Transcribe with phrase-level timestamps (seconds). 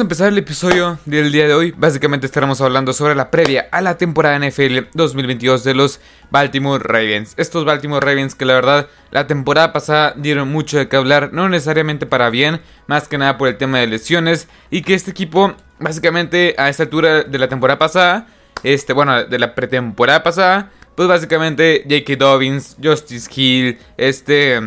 [0.00, 1.74] empezar el episodio del día de hoy.
[1.76, 6.00] Básicamente estaremos hablando sobre la previa a la temporada NFL 2022 de los
[6.30, 7.34] Baltimore Ravens.
[7.36, 11.48] Estos Baltimore Ravens que la verdad la temporada pasada dieron mucho de qué hablar, no
[11.48, 15.54] necesariamente para bien, más que nada por el tema de lesiones y que este equipo
[15.78, 18.26] básicamente a esta altura de la temporada pasada,
[18.62, 22.16] este bueno, de la pretemporada pasada, pues básicamente J.K.
[22.16, 24.60] Dobbins, Justice Hill, este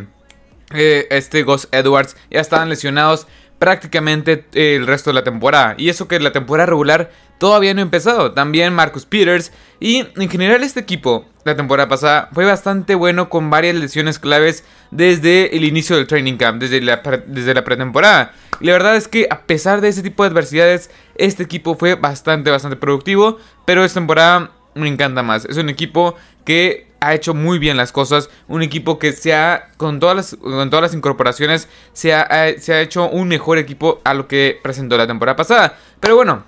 [0.73, 3.27] eh, este Gus Edwards ya estaban lesionados
[3.63, 5.76] prácticamente eh, el resto de la temporada.
[5.77, 8.34] Y eso que la temporada regular todavía no ha empezado.
[8.34, 9.54] También Marcus Peters.
[9.80, 14.66] Y en general este equipo, la temporada pasada, fue bastante bueno con varias lesiones claves
[14.91, 18.34] desde el inicio del training camp, desde la, desde la pretemporada.
[18.59, 21.95] Y la verdad es que a pesar de ese tipo de adversidades, este equipo fue
[21.95, 23.38] bastante, bastante productivo.
[23.63, 25.45] Pero esta temporada me encanta más.
[25.45, 26.16] Es un equipo
[26.46, 28.30] que ha hecho muy bien las cosas.
[28.48, 32.74] Un equipo que se ha, con todas las, con todas las incorporaciones, se ha, se
[32.74, 35.77] ha hecho un mejor equipo a lo que presentó la temporada pasada.
[36.00, 36.44] Pero bueno,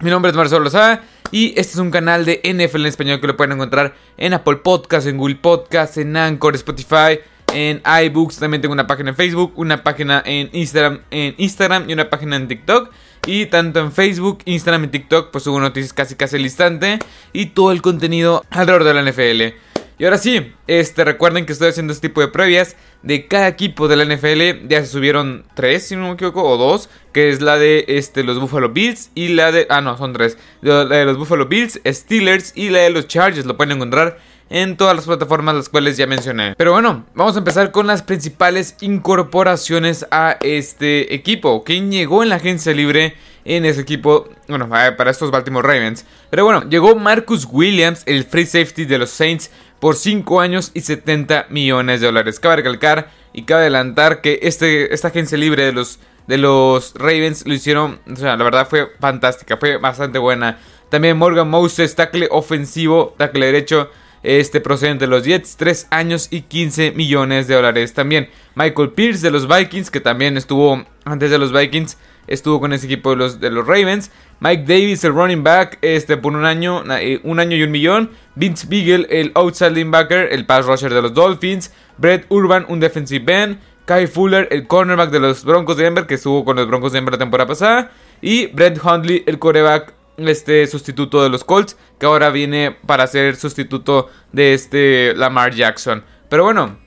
[0.00, 3.26] mi nombre es Marcelo Lozada y este es un canal de NFL en español que
[3.26, 7.20] lo pueden encontrar en Apple Podcasts, en Google Podcasts, en Anchor, Spotify,
[7.52, 8.38] en iBooks.
[8.38, 12.36] También tengo una página en Facebook, una página en Instagram, en Instagram y una página
[12.36, 12.90] en TikTok.
[13.26, 16.98] Y tanto en Facebook, Instagram y TikTok, pues subo noticias casi casi al instante
[17.32, 19.54] y todo el contenido alrededor de la NFL.
[19.96, 23.86] Y ahora sí, este, recuerden que estoy haciendo este tipo de previas de cada equipo
[23.86, 24.66] de la NFL.
[24.68, 28.24] Ya se subieron tres, si no me equivoco, o dos, que es la de este,
[28.24, 29.68] los Buffalo Bills y la de...
[29.70, 30.36] Ah, no, son tres.
[30.62, 33.46] La de los Buffalo Bills, Steelers y la de los Chargers.
[33.46, 34.18] Lo pueden encontrar
[34.50, 36.54] en todas las plataformas las cuales ya mencioné.
[36.56, 41.64] Pero bueno, vamos a empezar con las principales incorporaciones a este equipo.
[41.64, 43.14] ¿Quién llegó en la agencia libre
[43.44, 44.28] en ese equipo?
[44.48, 46.04] Bueno, para estos Baltimore Ravens.
[46.30, 50.80] Pero bueno, llegó Marcus Williams, el free safety de los Saints por 5 años y
[50.80, 52.40] 70 millones de dólares.
[52.40, 57.46] Cabe recalcar y cabe adelantar que este, esta agencia libre de los, de los Ravens
[57.46, 60.58] lo hicieron, o sea, la verdad fue fantástica, fue bastante buena.
[60.88, 63.90] También Morgan Moses, tackle ofensivo, tackle derecho,
[64.24, 67.94] este procedente de los Jets, 3 años y 15 millones de dólares.
[67.94, 72.72] También Michael Pierce de los Vikings, que también estuvo antes de los Vikings, estuvo con
[72.72, 74.10] ese equipo de los, de los Ravens.
[74.40, 78.10] Mike Davis, el running back, este, por un año, eh, un año y un millón.
[78.34, 81.72] Vince Beagle, el outside linebacker, el pass rusher de los Dolphins.
[81.98, 83.58] Brett Urban, un defensive end.
[83.84, 86.98] Kai Fuller, el cornerback de los Broncos de Denver, que estuvo con los Broncos de
[86.98, 87.92] Denver la temporada pasada.
[88.22, 93.36] Y Brett Hundley, el coreback este sustituto de los Colts, que ahora viene para ser
[93.36, 96.04] sustituto de este Lamar Jackson.
[96.28, 96.78] Pero bueno,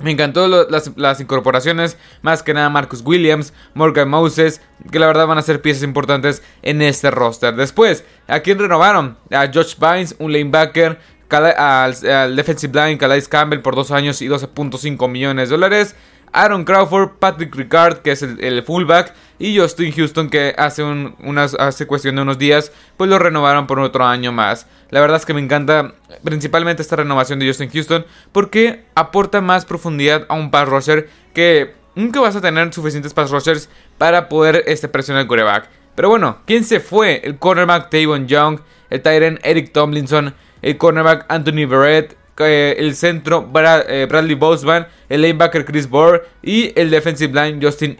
[0.00, 4.60] me encantó las, incorporaciones, más que nada Marcus Williams, Morgan Moses,
[4.92, 7.56] que la verdad van a ser piezas importantes en este roster.
[7.56, 9.18] Después, ¿a quién renovaron?
[9.32, 11.00] A Josh Bynes, un lanebacker,
[11.30, 15.96] al, defensive line Calais Campbell por 2 años y 12.5 millones de dólares.
[16.32, 21.86] Aaron Crawford, Patrick Ricard, que es el, fullback, y Justin Houston, que hace, unas, hace
[21.86, 24.66] cuestión de unos días, pues lo renovaron por otro año más.
[24.90, 25.94] La verdad es que me encanta
[26.24, 31.74] principalmente esta renovación de Justin Houston, porque aporta más profundidad a un pass rusher que
[31.94, 35.68] nunca vas a tener suficientes pass rushers para poder este, presionar el quarterback.
[35.94, 37.20] Pero bueno, ¿quién se fue?
[37.24, 43.50] El cornerback Tavon Young, el Tyrant Eric Tomlinson, el cornerback Anthony Barrett, eh, el centro
[43.88, 47.98] eh, Bradley Boseman, el linebacker Chris Bohr y el defensive line Justin,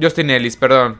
[0.00, 0.56] Justin Ellis.
[0.56, 0.98] Perdón.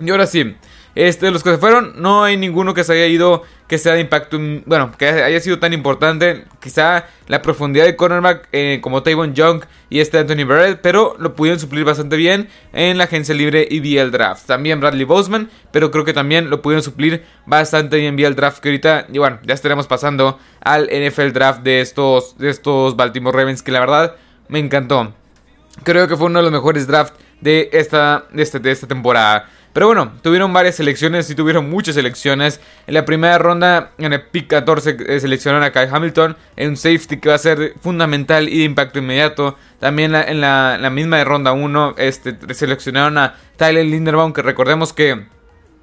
[0.00, 0.54] Y ahora sí,
[0.94, 4.00] este, los que se fueron, no hay ninguno que se haya ido que sea de
[4.00, 6.44] impacto, bueno, que haya sido tan importante.
[6.60, 11.34] Quizá la profundidad de cornerback eh, como Tavon Young y este Anthony Barrett, pero lo
[11.34, 14.46] pudieron suplir bastante bien en la agencia libre y vía el draft.
[14.46, 18.60] También Bradley Boseman, pero creo que también lo pudieron suplir bastante bien vía el draft.
[18.60, 23.36] Que ahorita, y bueno, ya estaremos pasando al NFL draft de estos, de estos Baltimore
[23.36, 24.16] Ravens, que la verdad
[24.48, 25.12] me encantó.
[25.82, 29.48] Creo que fue uno de los mejores drafts de esta, de, este, de esta temporada.
[29.76, 32.62] Pero bueno, tuvieron varias selecciones y tuvieron muchas selecciones.
[32.86, 36.76] En la primera ronda, en el pick 14, eh, seleccionaron a Kai Hamilton, en un
[36.78, 39.58] safety que va a ser fundamental y de impacto inmediato.
[39.78, 45.26] También en la, misma de ronda 1, este, seleccionaron a Tyler Linderbaum, que recordemos que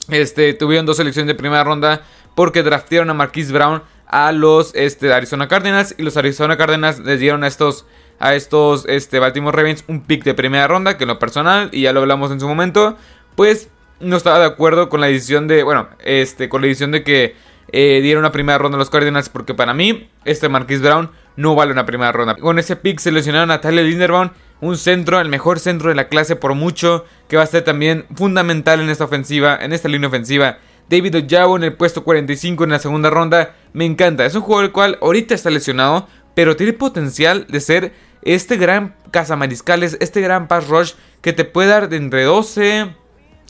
[0.10, 2.02] este, tuvieron dos selecciones de primera ronda
[2.34, 7.20] porque draftearon a Marquise Brown a los este, Arizona Cardinals y los Arizona Cardinals les
[7.20, 7.86] dieron a estos
[8.20, 11.82] a estos este, Baltimore Ravens un pick de primera ronda que en lo personal y
[11.84, 12.98] ya lo hablamos en su momento
[13.36, 13.70] pues
[14.04, 17.36] no estaba de acuerdo con la decisión de, bueno, este, con la decisión de que
[17.72, 21.56] eh, dieron una primera ronda a los Cardinals porque para mí este Marquis Brown no
[21.56, 22.36] vale una primera ronda.
[22.36, 24.30] Con ese pick seleccionaron a Tyler Linderbaum,
[24.62, 28.06] un centro, el mejor centro de la clase por mucho, que va a ser también
[28.16, 30.60] fundamental en esta ofensiva, en esta línea ofensiva.
[30.90, 34.26] David Ojabo en el puesto 45 en la segunda ronda, me encanta.
[34.26, 38.96] Es un jugador el cual ahorita está lesionado, pero tiene potencial de ser este gran
[39.12, 42.96] cazamariscales, este gran pass rush que te puede dar de entre 12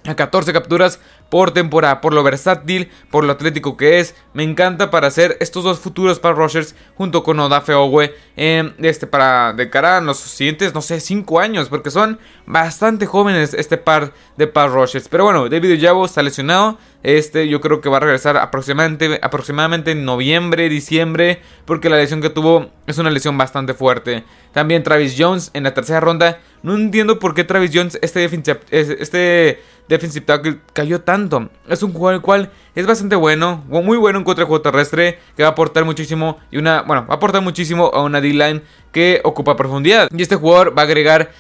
[0.06, 4.16] a 14 capturas por temporada, por lo versátil, por lo atlético que es.
[4.34, 9.08] Me encanta para hacer estos dos futuros para rushers junto con Odafe Owe eh, este,
[9.08, 13.78] para de cara a los siguientes, no sé, 5 años, porque son bastante jóvenes este
[13.78, 15.08] par de pass rushers.
[15.08, 16.78] Pero bueno, David Yabo está lesionado.
[17.04, 22.22] Este yo creo que va a regresar aproximadamente, aproximadamente en noviembre, diciembre, porque la lesión
[22.22, 24.24] que tuvo es una lesión bastante fuerte.
[24.54, 26.40] También Travis Jones en la tercera ronda.
[26.62, 31.50] No entiendo por qué Travis Jones, este defensive, este defensive tackle, cayó tanto.
[31.68, 35.20] Es un jugador el cual es bastante bueno, muy bueno en contra de juego terrestre,
[35.36, 38.62] que va a aportar muchísimo y una, bueno, va a aportar muchísimo a una D-line
[38.94, 40.08] que ocupa profundidad.
[40.16, 41.32] Y este jugador va a agregar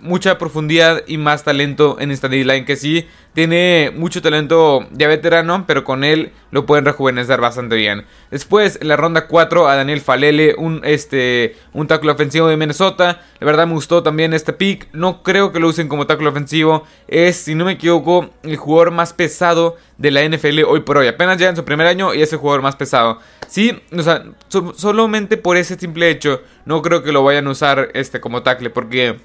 [0.00, 5.64] mucha profundidad y más talento en esta D-line que sí tiene mucho talento ya veterano,
[5.66, 8.04] pero con él lo pueden rejuvenecer bastante bien.
[8.30, 13.20] Después, en la ronda 4, a Daniel Falele, un, este, un tackle ofensivo de Minnesota.
[13.38, 14.88] La verdad me gustó también este pick.
[14.92, 16.84] No creo que lo usen como tackle ofensivo.
[17.06, 21.06] Es, si no me equivoco, el jugador más pesado de la NFL hoy por hoy.
[21.06, 23.20] Apenas ya en su primer año y es el jugador más pesado.
[23.46, 24.24] Sí, o sea,
[24.76, 28.70] solamente por ese simple hecho, no creo que lo vayan a usar este como tackle.
[28.70, 29.16] Porque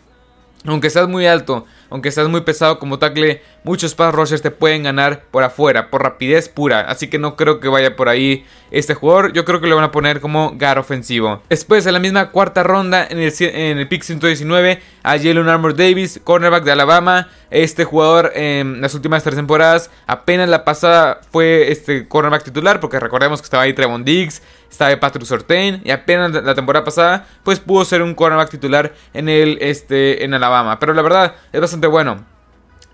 [0.66, 4.82] aunque seas muy alto, aunque seas muy pesado como tackle, muchos pass rushers te pueden
[4.82, 6.82] ganar por afuera, por rapidez pura.
[6.82, 9.32] Así que no creo que vaya por ahí este jugador.
[9.32, 11.44] Yo creo que lo van a poner como gar ofensivo.
[11.50, 15.76] Después, en la misma cuarta ronda, en el, en el pick 119, a Jalen Armour
[15.76, 17.30] Davis, cornerback de Alabama.
[17.52, 23.00] Este jugador en las últimas tres temporadas, apenas la pasada fue este cornerback titular, porque
[23.00, 27.60] recordemos que estaba ahí Trevon Diggs, estaba Patrick Sortain, y apenas la temporada pasada, pues
[27.60, 30.80] pudo ser un cornerback titular en el este en Alabama.
[30.80, 32.35] Pero la verdad es bastante bueno.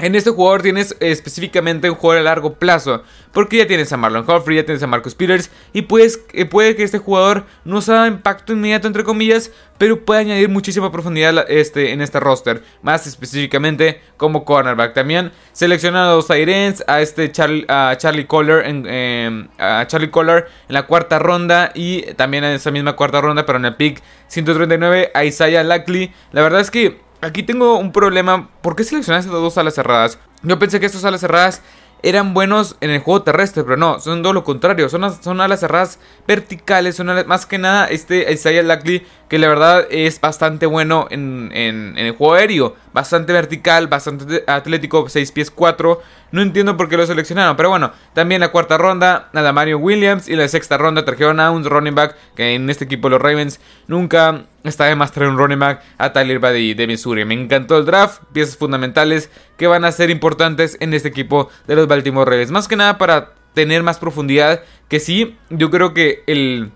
[0.01, 3.03] En este jugador tienes específicamente un jugador a largo plazo.
[3.31, 5.51] Porque ya tienes a Marlon Humphrey, ya tienes a Marcus Peters.
[5.73, 6.19] Y pues,
[6.49, 9.51] puede que este jugador no sea impacto inmediato, entre comillas.
[9.77, 12.63] Pero puede añadir muchísima profundidad este, en este roster.
[12.81, 14.95] Más específicamente como cornerback.
[14.95, 16.83] También seleccionan a los Tyrants.
[16.87, 18.65] A este Charlie, Collar.
[18.65, 21.71] En, em, a Charlie Collar en la cuarta ronda.
[21.75, 23.45] Y también en esa misma cuarta ronda.
[23.45, 25.11] Pero en el pick 139.
[25.13, 26.11] A Isaiah Lackley.
[26.31, 28.49] La verdad es que Aquí tengo un problema.
[28.61, 30.17] ¿Por qué seleccionaste dos alas cerradas?
[30.41, 31.61] Yo pensé que estas alas cerradas
[32.03, 34.89] eran buenos en el juego terrestre, pero no, son todo lo contrario.
[34.89, 36.95] Son, son alas cerradas verticales.
[36.95, 42.11] Son más que nada este Isaiah Lackley, que la verdad es bastante bueno en, el
[42.13, 42.75] juego aéreo.
[42.91, 46.01] Bastante vertical, bastante atlético, 6 pies 4.
[46.31, 47.91] No entiendo por qué lo seleccionaron, pero bueno.
[48.13, 50.27] También la cuarta ronda, nada Mario Williams.
[50.27, 53.59] Y la sexta ronda trajeron a un running back, que en este equipo los Ravens
[53.87, 57.25] nunca está de más traer un running back a Tyler Buddy de Missouri.
[57.25, 61.75] Me encantó el draft, piezas fundamentales que van a ser importantes en este equipo de
[61.75, 62.51] los Baltimore Ravens.
[62.51, 66.71] Más que nada para tener más profundidad, que sí, yo creo que el...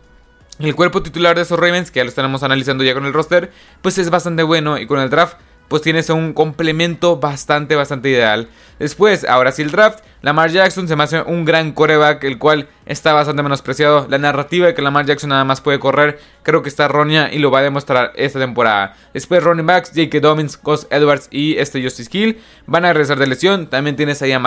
[0.57, 3.51] El cuerpo titular de esos Ravens, que ya lo estamos analizando ya con el roster,
[3.81, 5.35] pues es bastante bueno y con el draft
[5.67, 8.49] pues tienes un complemento bastante, bastante ideal.
[8.79, 12.67] Después, ahora sí el draft, Lamar Jackson se me hace un gran coreback, el cual
[12.87, 14.07] está bastante menospreciado.
[14.09, 17.37] La narrativa de que Lamar Jackson nada más puede correr, creo que está errónea y
[17.37, 18.95] lo va a demostrar esta temporada.
[19.13, 20.21] Después running backs, J.K.
[20.21, 23.67] Dobbins, Cos Edwards y este Justice Hill van a regresar de lesión.
[23.67, 24.39] También tienes ahí a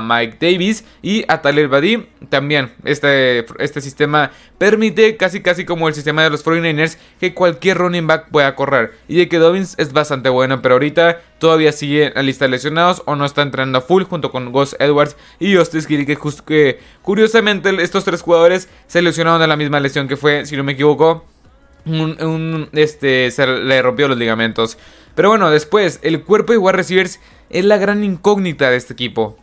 [0.00, 2.06] Mike, Davis y a Tyler Badie.
[2.28, 7.78] También este, este sistema permite, casi casi como el sistema de los 49ers, que cualquier
[7.78, 8.92] running back pueda correr.
[9.08, 9.38] Y J.K.
[9.40, 13.24] Dobbins es bastante bueno, pero ahorita todavía sigue en la lista de lesionados o no
[13.24, 18.04] está entrenando a full junto con Gus Edwards y Justice Hill, que, que curiosamente estos
[18.04, 21.24] tres jugadores se lesionaron de la misma lesión que fue, si no me equivoco,
[21.86, 24.78] un, este, se le rompió los ligamentos.
[25.14, 29.38] Pero bueno, después, el cuerpo de wide receivers es la gran incógnita de este equipo.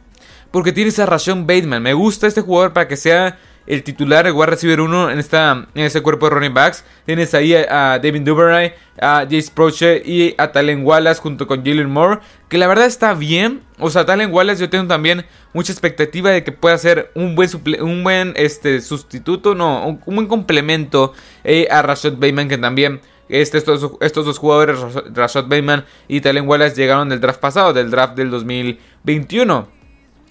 [0.51, 1.81] Porque tienes a Rashon Bateman.
[1.81, 5.67] Me gusta este jugador para que sea el titular, el wide receiver 1 en, esta,
[5.74, 6.84] en este cuerpo de running backs.
[7.05, 11.89] Tienes ahí a, David Duvernay, a Jace Proche y a Talen Wallace junto con Jalen
[11.89, 12.20] Moore.
[12.50, 13.62] Que la verdad está bien.
[13.79, 17.50] O sea, Talen Wallace yo tengo también mucha expectativa de que pueda ser un buen,
[17.82, 23.01] un buen este, sustituto, no, un, buen complemento eh, a Rashad Bateman que también...
[23.29, 24.77] Este, estos, estos dos jugadores,
[25.13, 29.72] Rashad Bateman y Talen Wallace, llegaron del draft pasado, del draft del 2021.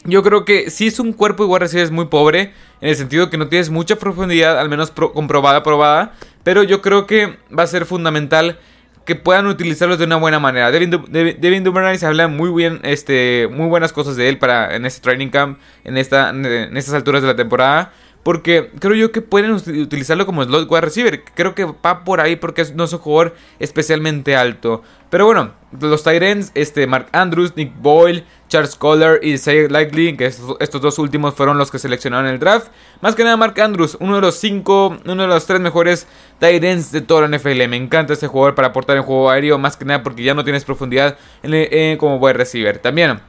[0.04, 3.38] Yo creo que si es un cuerpo igual es muy pobre, en el sentido que
[3.38, 7.87] no tienes mucha profundidad, al menos comprobada, probada, pero yo creo que va a ser
[7.87, 8.59] fundamental
[9.04, 10.71] que puedan utilizarlos de una buena manera.
[10.71, 14.87] Devin, Devin Duvernay se habla muy bien, este, muy buenas cosas de él para en
[14.87, 17.92] este training camp, en esta, en estas alturas de la temporada.
[18.23, 21.25] Porque creo yo que pueden utilizarlo como slot wide receiver.
[21.35, 24.82] Creo que va por ahí porque no es un jugador especialmente alto.
[25.11, 30.26] Pero bueno, los Tyrants, este, Mark Andrews, Nick Boyle, Charles Collar y Say Likely, que
[30.26, 32.68] estos, dos últimos fueron los que seleccionaron el draft.
[33.00, 36.06] Más que nada Mark Andrews, uno de los cinco, uno de los tres mejores
[36.38, 37.66] Tyrants de toda la NFL.
[37.68, 40.44] Me encanta este jugador para aportar en juego aéreo, más que nada porque ya no
[40.44, 42.76] tienes profundidad en, como wide receiver.
[42.76, 43.21] También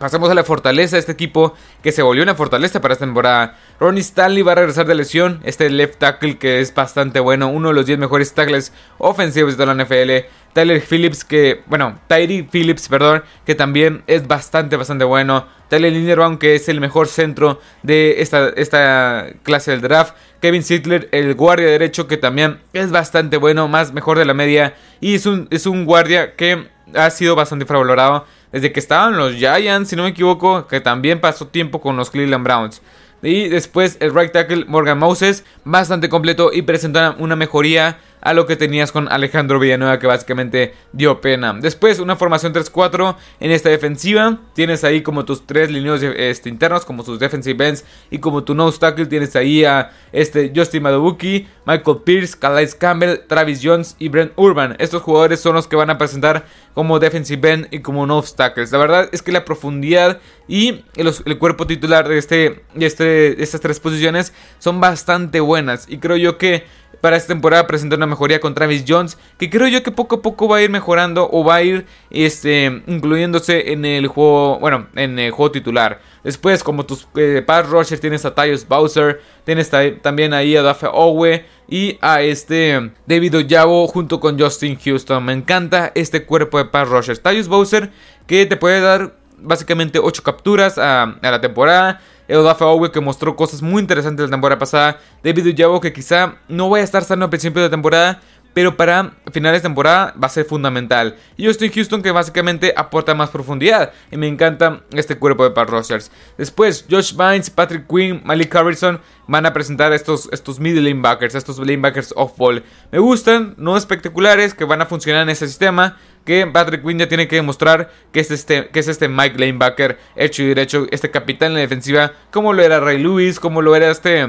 [0.00, 1.52] Pasamos a la fortaleza este equipo
[1.82, 3.58] que se volvió una fortaleza para esta temporada.
[3.78, 5.42] Ronnie Stanley va a regresar de lesión.
[5.44, 9.66] Este left tackle que es bastante bueno, uno de los 10 mejores tackles ofensivos de
[9.66, 10.26] la NFL.
[10.54, 15.46] Tyler Phillips que, bueno, Tyree Phillips, perdón, que también es bastante, bastante bueno.
[15.68, 20.14] Tyler Linderbaum que es el mejor centro de esta, esta clase del draft.
[20.40, 24.72] Kevin Sittler, el guardia derecho que también es bastante bueno, más mejor de la media.
[25.02, 29.34] Y es un, es un guardia que ha sido bastante infravalorado desde que estaban los
[29.34, 32.82] Giants, si no me equivoco, que también pasó tiempo con los Cleveland Browns.
[33.22, 38.46] Y después el right tackle Morgan Moses, bastante completo y presenta una mejoría a lo
[38.46, 41.54] que tenías con Alejandro Villanueva que básicamente dio pena.
[41.60, 44.38] Después una formación 3-4 en esta defensiva.
[44.54, 48.54] Tienes ahí como tus tres líneas este, internos como sus defensive ends y como tu
[48.54, 54.08] nose tackle tienes ahí a este Justin Madubuki, Michael Pierce, Calais Campbell, Travis Jones y
[54.08, 54.76] Brent Urban.
[54.78, 58.72] Estos jugadores son los que van a presentar como defensive end y como nose tackles.
[58.72, 63.42] La verdad es que la profundidad y el, cuerpo titular de, este, de, este, de
[63.42, 66.64] estas tres posiciones son bastante buenas y creo yo que
[67.00, 70.22] para esta temporada presenta una mejoría con Travis Jones, que creo yo que poco a
[70.22, 74.88] poco va a ir mejorando o va a ir este, incluyéndose en el juego, bueno,
[74.94, 76.00] en el juego titular.
[76.22, 77.66] Después, como tus eh, pass
[78.00, 79.70] tienes a Tyus Bowser, tienes
[80.02, 85.24] también ahí a Dafe Owe y a este David Oyabo junto con Justin Houston.
[85.24, 87.22] Me encanta este cuerpo de pass rushers.
[87.22, 87.90] Tyus Bowser
[88.26, 92.00] que te puede dar básicamente 8 capturas a, la temporada.
[92.28, 94.98] Edodafe Owe que mostró cosas muy interesantes la temporada pasada.
[95.22, 98.20] David Ujabo que quizá no vaya a estar sano al principio de la temporada,
[98.52, 101.16] pero para finales de temporada va a ser fundamental.
[101.36, 103.92] Y yo estoy en Houston que básicamente aporta más profundidad.
[104.10, 106.10] Y me encanta este cuerpo de pass rushers.
[106.36, 111.58] Después, Josh Vines, Patrick Quinn, Malik Harrison van a presentar estos, estos middle linebackers, estos
[111.58, 112.64] linebackers off-ball.
[112.90, 115.98] Me gustan, no espectaculares, que van a funcionar en ese sistema.
[116.24, 119.98] Que Patrick Quinn ya tiene que demostrar que es este, que es este Mike linebacker
[120.16, 123.74] hecho y derecho, este capitán en la defensiva, como lo era Ray Lewis, como lo
[123.74, 124.28] era este...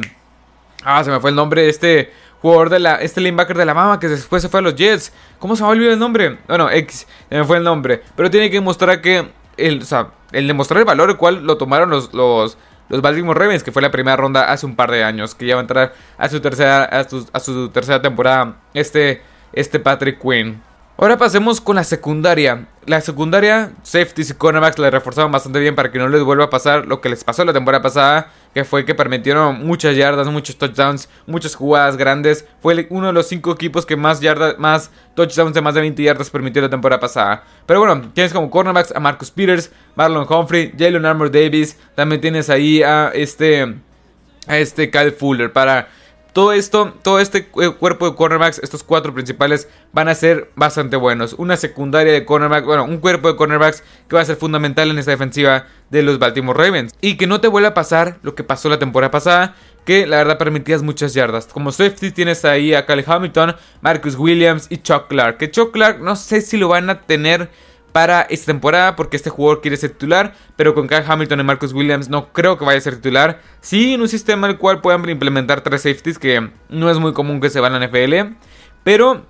[0.83, 2.11] Ah, se me fue el nombre, este
[2.41, 5.13] jugador de la, este linebacker de la mama que después se fue a los Jets.
[5.39, 6.39] ¿Cómo se me olvidar el nombre?
[6.47, 8.01] Bueno, X, me fue el nombre.
[8.15, 11.57] Pero tiene que demostrar que, el, o sea, el demostrar el valor el cual lo
[11.57, 12.57] tomaron los, los,
[12.89, 15.55] los Baltimore Ravens, que fue la primera ronda hace un par de años, que ya
[15.55, 19.21] va a entrar a su tercera, a su, a su tercera temporada, este,
[19.53, 20.61] este Patrick Quinn.
[20.97, 22.67] Ahora pasemos con la secundaria.
[22.85, 26.49] La secundaria, safeties y cornerbacks la reforzaron bastante bien para que no les vuelva a
[26.49, 30.57] pasar lo que les pasó la temporada pasada, que fue que permitieron muchas yardas, muchos
[30.57, 32.45] touchdowns, muchas jugadas grandes.
[32.61, 36.03] Fue uno de los cinco equipos que más yardas, más touchdowns de más de 20
[36.03, 37.43] yardas permitió la temporada pasada.
[37.65, 41.77] Pero bueno, tienes como cornerbacks a Marcus Peters, Marlon Humphrey, Jalen Armour Davis.
[41.95, 43.75] También tienes ahí a este,
[44.45, 45.87] a este Kyle Fuller para
[46.33, 51.33] todo esto, todo este cuerpo de cornerbacks, estos cuatro principales, van a ser bastante buenos.
[51.33, 54.97] Una secundaria de cornerbacks, bueno, un cuerpo de cornerbacks que va a ser fundamental en
[54.97, 56.93] esta defensiva de los Baltimore Ravens.
[57.01, 60.17] Y que no te vuelva a pasar lo que pasó la temporada pasada, que la
[60.17, 61.47] verdad permitías muchas yardas.
[61.47, 65.37] Como safety tienes ahí a Caleb Hamilton, Marcus Williams y Chuck Clark.
[65.37, 67.49] Que Chuck Clark no sé si lo van a tener
[67.91, 71.73] para esta temporada porque este jugador quiere ser titular, pero con Kyle Hamilton y Marcus
[71.73, 73.41] Williams no creo que vaya a ser titular.
[73.61, 77.41] Sí, en un sistema el cual puedan implementar tres safeties, que no es muy común
[77.41, 78.35] que se van a la NFL,
[78.83, 79.25] pero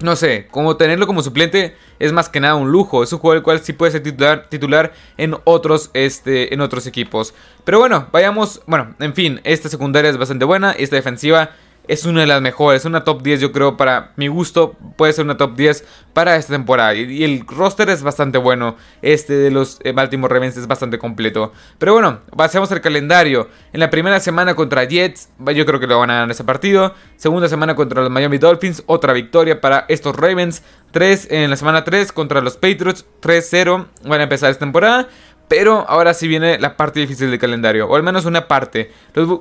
[0.00, 3.02] no sé, como tenerlo como suplente es más que nada un lujo.
[3.02, 6.86] Es un jugador el cual sí puede ser titular, titular en, otros, este, en otros
[6.86, 7.34] equipos.
[7.64, 8.60] Pero bueno, vayamos.
[8.66, 10.72] Bueno, en fin, esta secundaria es bastante buena.
[10.72, 11.50] Esta defensiva
[11.88, 15.24] es una de las mejores, una top 10 yo creo para mi gusto, puede ser
[15.24, 16.94] una top 10 para esta temporada.
[16.94, 21.52] Y, el roster es bastante bueno, este de los eh, Baltimore Ravens es bastante completo.
[21.78, 23.48] Pero bueno, pasemos el calendario.
[23.72, 26.94] En la primera semana contra Jets, yo creo que lo van a ganar ese partido.
[27.16, 30.62] Segunda semana contra los Miami Dolphins, otra victoria para estos Ravens.
[30.92, 35.08] 3 en la semana 3 contra los Patriots, 3-0 van a empezar esta temporada.
[35.48, 38.90] Pero ahora sí viene la parte difícil del calendario, o al menos una parte.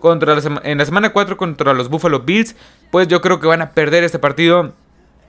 [0.01, 2.55] contra en la semana 4 contra los Buffalo Bills,
[2.91, 4.73] pues yo creo que van a perder este partido.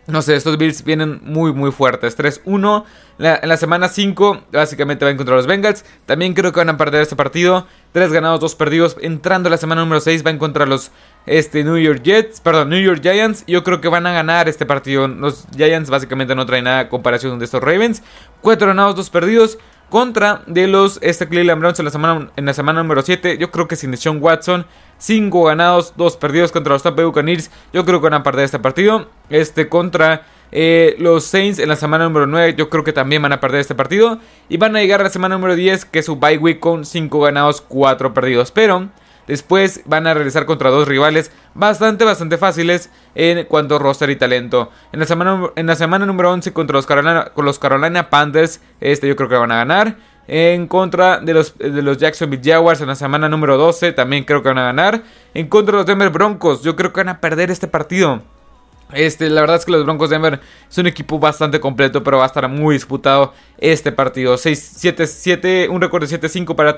[0.07, 2.17] No sé, estos Bills vienen muy, muy fuertes.
[2.17, 2.85] 3-1.
[3.19, 5.85] en la semana 5, básicamente van contra los Bengals.
[6.05, 7.67] También creo que van a perder este partido.
[7.91, 8.97] 3 ganados, 2 perdidos.
[9.01, 10.93] Entrando la semana número 6, van contra los
[11.27, 12.41] este, New York Jets.
[12.41, 13.43] Perdón, New York Giants.
[13.49, 15.09] Yo creo que van a ganar este partido.
[15.09, 18.05] Los Giants básicamente no traen nada a comparación de estos Ravens.
[18.43, 19.59] 4 ganados, 2 perdidos
[19.91, 23.39] contra de los este Cleveland Browns en la semana, en la semana número 7.
[23.39, 24.67] Yo creo que sin Sean Watson,
[24.99, 27.39] 5 ganados, 2 perdidos contra los Tampa Bay.
[27.73, 29.09] Yo creo que van a perder este partido.
[29.31, 32.55] Este contra eh, los Saints en la semana número 9.
[32.57, 34.19] Yo creo que también van a perder este partido.
[34.49, 36.85] Y van a llegar a la semana número 10, que es su bye week con
[36.85, 38.51] 5 ganados, 4 perdidos.
[38.53, 38.89] Pero
[39.27, 44.17] Después van a regresar contra dos rivales bastante, bastante fáciles en cuanto a roster y
[44.17, 44.71] talento.
[44.93, 49.09] En la semana, en la semana número 11 contra los Carolina, los Carolina Panthers, este
[49.09, 49.97] yo creo que van a ganar.
[50.29, 54.43] En contra de los, de los Jacksonville Jaguars en la semana número 12, también creo
[54.43, 55.03] que van a ganar.
[55.35, 58.23] En contra de los Denver Broncos, yo creo que van a perder este partido.
[58.93, 60.41] Este, la verdad es que los Broncos de Denver
[60.71, 64.37] es un equipo bastante completo, pero va a estar muy disputado este partido.
[64.37, 66.77] 6-7-7, un récord de 7-5 para,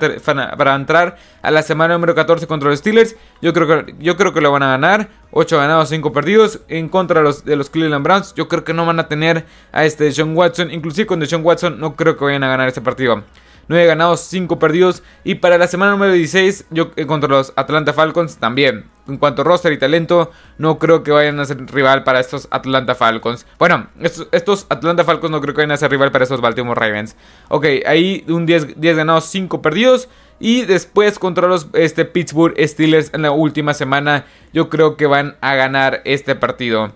[0.57, 3.15] para entrar a la semana número 14 contra los Steelers.
[3.41, 5.09] Yo creo que, yo creo que lo van a ganar.
[5.31, 6.61] 8 ganados, 5 perdidos.
[6.67, 9.45] En contra de los, de los Cleveland Browns, yo creo que no van a tener
[9.71, 10.71] a este Sean Watson.
[10.71, 13.23] Inclusive con Sean Watson no creo que vayan a ganar este partido.
[13.69, 15.03] 9 ganados, 5 perdidos.
[15.23, 18.85] Y para la semana número 16, yo eh, contra los Atlanta Falcons también.
[19.07, 22.47] En cuanto a roster y talento, no creo que vayan a ser rival para estos
[22.51, 23.45] Atlanta Falcons.
[23.57, 23.87] Bueno,
[24.31, 27.15] estos, Atlanta Falcons no creo que vayan a ser rival para estos Baltimore Ravens.
[27.47, 30.09] Ok, ahí un 10, 10 ganados, 5 perdidos.
[30.39, 35.35] Y después contra los este, Pittsburgh Steelers en la última semana, yo creo que van
[35.41, 36.91] a ganar este partido.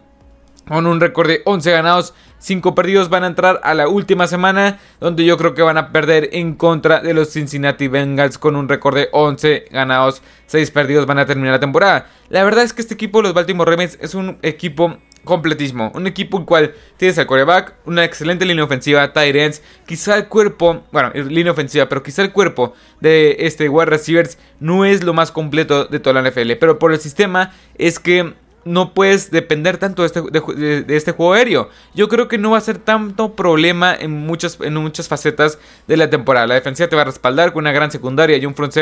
[0.67, 4.79] Con un récord de 11 ganados, 5 perdidos van a entrar a la última semana,
[4.99, 8.69] donde yo creo que van a perder en contra de los Cincinnati Bengals con un
[8.69, 12.07] récord de 11 ganados, 6 perdidos van a terminar la temporada.
[12.29, 15.91] La verdad es que este equipo, los Baltimore Ravens, es un equipo completismo.
[15.95, 20.27] Un equipo en cual tienes al coreback, una excelente línea ofensiva, tight ends, quizá el
[20.27, 25.13] cuerpo, bueno, línea ofensiva, pero quizá el cuerpo de este wide receivers no es lo
[25.13, 28.33] más completo de toda la NFL, pero por el sistema es que
[28.65, 31.69] no puedes depender tanto de este, de, este, juego aéreo.
[31.93, 35.97] Yo creo que no va a ser tanto problema en muchas, en muchas facetas de
[35.97, 36.47] la temporada.
[36.47, 38.73] La defensiva te va a respaldar con una gran secundaria y un front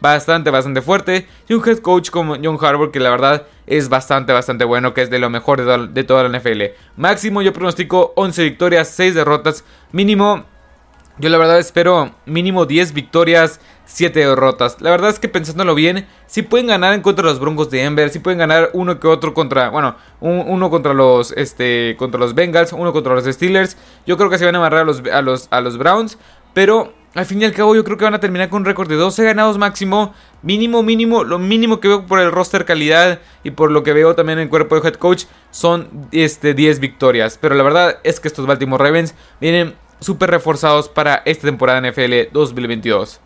[0.00, 1.26] bastante, bastante fuerte.
[1.48, 5.02] Y un head coach como John Harbour que la verdad es bastante, bastante bueno, que
[5.02, 6.62] es de lo mejor de, de toda la NFL.
[6.96, 9.64] Máximo yo pronostico 11 victorias, 6 derrotas.
[9.92, 10.44] Mínimo
[11.18, 14.80] yo la verdad espero mínimo 10 victorias, 7 derrotas.
[14.80, 17.78] La verdad es que pensándolo bien, si pueden ganar en contra de los Broncos de
[17.78, 22.34] Denver, si pueden ganar uno que otro contra, bueno, uno contra los, este, contra los
[22.34, 23.76] Bengals, uno contra los Steelers.
[24.06, 26.18] Yo creo que se van a amarrar a los, a los, a los Browns,
[26.52, 28.88] pero al fin y al cabo yo creo que van a terminar con un récord
[28.88, 33.52] de 12 ganados máximo, mínimo, mínimo, lo mínimo que veo por el roster calidad y
[33.52, 37.38] por lo que veo también en el cuerpo de head coach son este, 10 victorias.
[37.40, 42.32] Pero la verdad es que estos Baltimore Ravens vienen súper reforzados para esta temporada NFL
[42.32, 43.20] 2022.